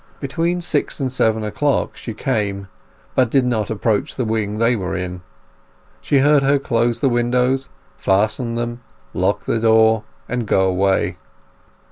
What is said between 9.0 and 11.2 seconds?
lock the door, and go away.